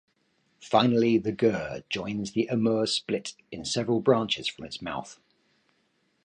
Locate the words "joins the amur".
1.87-2.87